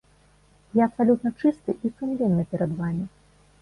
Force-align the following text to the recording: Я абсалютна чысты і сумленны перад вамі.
Я 0.79 0.87
абсалютна 0.89 1.33
чысты 1.39 1.79
і 1.85 1.95
сумленны 2.01 2.43
перад 2.53 2.71
вамі. 2.85 3.03